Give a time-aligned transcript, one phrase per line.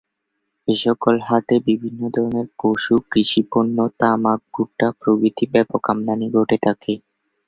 [0.67, 6.93] এ সকল হাটে বিভিন্ন ধরনের পশু, কৃষি পণ্য, তামাক, ভুট্টা প্রভৃতি ব্যাপক আমদানী ঘটে থাকে।